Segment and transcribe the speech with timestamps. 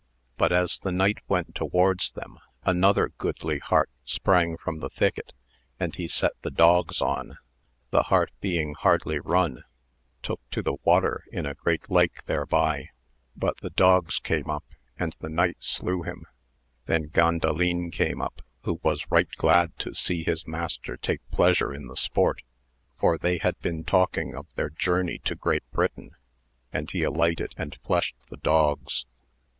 [0.35, 5.31] But as the knight went towards them another goodly hart sprang from the thicket,
[5.79, 7.37] and he set the dogs on,
[7.91, 9.63] the hart being hardly run
[10.23, 12.89] took to the water in a great lake thereby,
[13.35, 14.63] but the dogs came up,
[14.97, 16.25] and the knight slew him;
[16.87, 21.85] then Grandalin came up, who was right glad to see his master take pleasure in
[21.85, 22.41] the sport,
[22.97, 26.15] for they had been talking of their journey to Great Britain,
[26.73, 29.05] and he alighted and fleshed the dogs.